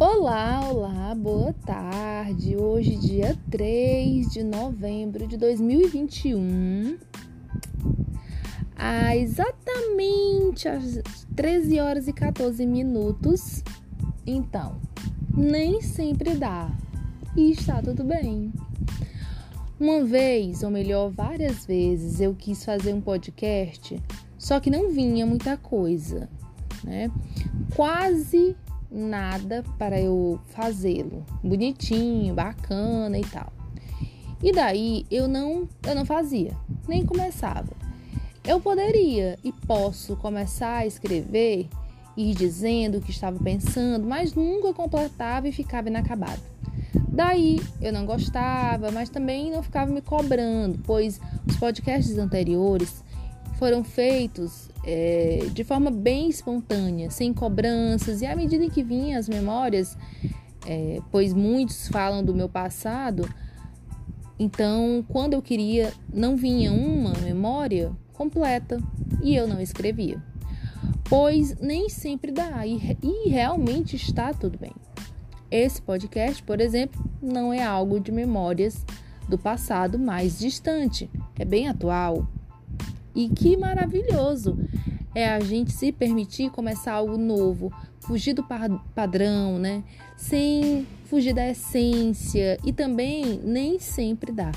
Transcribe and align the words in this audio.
Olá, 0.00 0.60
olá, 0.72 1.14
boa 1.14 1.52
tarde. 1.64 2.56
Hoje, 2.56 2.96
dia 2.96 3.38
3 3.48 4.28
de 4.28 4.42
novembro 4.42 5.24
de 5.24 5.36
2021, 5.36 6.98
a 8.74 9.16
exatamente 9.16 10.66
às 10.68 11.00
13 11.36 11.78
horas 11.78 12.08
e 12.08 12.12
14 12.12 12.66
minutos. 12.66 13.62
Então, 14.26 14.80
nem 15.32 15.80
sempre 15.80 16.34
dá 16.34 16.68
e 17.36 17.52
está 17.52 17.80
tudo 17.80 18.02
bem. 18.02 18.52
Uma 19.78 20.04
vez, 20.04 20.64
ou 20.64 20.70
melhor, 20.70 21.08
várias 21.10 21.64
vezes, 21.64 22.20
eu 22.20 22.34
quis 22.34 22.64
fazer 22.64 22.92
um 22.92 23.00
podcast, 23.00 24.02
só 24.36 24.58
que 24.58 24.70
não 24.70 24.90
vinha 24.90 25.24
muita 25.24 25.56
coisa, 25.56 26.28
né? 26.82 27.12
Quase 27.76 28.56
nada 28.94 29.64
para 29.76 30.00
eu 30.00 30.38
fazê-lo 30.50 31.24
bonitinho, 31.42 32.32
bacana 32.34 33.18
e 33.18 33.24
tal. 33.24 33.52
E 34.42 34.52
daí 34.52 35.04
eu 35.10 35.26
não, 35.26 35.68
eu 35.82 35.94
não 35.94 36.04
fazia, 36.04 36.56
nem 36.86 37.04
começava. 37.04 37.72
Eu 38.46 38.60
poderia 38.60 39.38
e 39.42 39.50
posso 39.50 40.16
começar 40.16 40.76
a 40.76 40.86
escrever, 40.86 41.66
ir 42.16 42.34
dizendo 42.34 42.98
o 42.98 43.00
que 43.00 43.10
estava 43.10 43.42
pensando, 43.42 44.06
mas 44.06 44.34
nunca 44.34 44.72
completava 44.72 45.48
e 45.48 45.52
ficava 45.52 45.88
inacabado. 45.88 46.42
Daí 47.08 47.60
eu 47.80 47.92
não 47.92 48.04
gostava, 48.04 48.90
mas 48.90 49.08
também 49.08 49.50
não 49.50 49.62
ficava 49.62 49.90
me 49.90 50.02
cobrando, 50.02 50.78
pois 50.84 51.20
os 51.46 51.56
podcasts 51.56 52.18
anteriores 52.18 53.02
foram 53.58 53.84
feitos 53.84 54.68
é, 54.84 55.46
de 55.52 55.64
forma 55.64 55.90
bem 55.90 56.28
espontânea, 56.28 57.10
sem 57.10 57.32
cobranças, 57.32 58.20
e 58.20 58.26
à 58.26 58.36
medida 58.36 58.68
que 58.68 58.82
vinham 58.82 59.18
as 59.18 59.28
memórias, 59.28 59.96
é, 60.66 61.00
pois 61.10 61.32
muitos 61.32 61.88
falam 61.88 62.24
do 62.24 62.34
meu 62.34 62.48
passado, 62.48 63.28
então 64.38 65.04
quando 65.08 65.34
eu 65.34 65.42
queria, 65.42 65.92
não 66.12 66.36
vinha 66.36 66.72
uma 66.72 67.12
memória 67.22 67.92
completa 68.12 68.78
e 69.22 69.34
eu 69.34 69.46
não 69.46 69.60
escrevia. 69.60 70.22
Pois 71.08 71.56
nem 71.60 71.88
sempre 71.88 72.32
dá, 72.32 72.66
e, 72.66 72.96
e 73.02 73.28
realmente 73.28 73.96
está 73.96 74.32
tudo 74.32 74.58
bem. 74.58 74.72
Esse 75.50 75.80
podcast, 75.80 76.42
por 76.42 76.60
exemplo, 76.60 77.02
não 77.22 77.52
é 77.52 77.62
algo 77.62 78.00
de 78.00 78.10
memórias 78.10 78.84
do 79.28 79.38
passado 79.38 79.98
mais 79.98 80.38
distante, 80.38 81.10
é 81.38 81.44
bem 81.44 81.68
atual, 81.68 82.26
e 83.14 83.28
que 83.28 83.56
maravilhoso 83.56 84.58
é 85.14 85.28
a 85.28 85.40
gente 85.40 85.72
se 85.72 85.92
permitir 85.92 86.50
começar 86.50 86.94
algo 86.94 87.16
novo, 87.16 87.72
fugir 88.00 88.34
do 88.34 88.44
padrão, 88.94 89.58
né? 89.58 89.84
Sem 90.16 90.86
fugir 91.04 91.32
da 91.32 91.48
essência 91.48 92.58
e 92.64 92.72
também 92.72 93.40
nem 93.44 93.78
sempre 93.78 94.32
dá. 94.32 94.50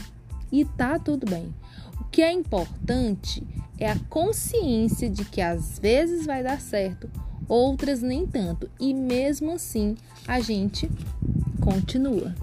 E 0.51 0.65
tá 0.65 0.97
tudo 0.97 1.29
bem. 1.29 1.53
O 2.01 2.05
que 2.05 2.21
é 2.21 2.31
importante 2.31 3.45
é 3.77 3.91
a 3.91 3.99
consciência 4.09 5.09
de 5.09 5.23
que 5.25 5.41
às 5.41 5.77
vezes 5.77 6.25
vai 6.25 6.41
dar 6.41 6.59
certo, 6.59 7.09
outras 7.47 8.01
nem 8.01 8.25
tanto, 8.25 8.69
e 8.79 8.93
mesmo 8.93 9.51
assim 9.51 9.95
a 10.27 10.39
gente 10.39 10.89
continua. 11.61 12.33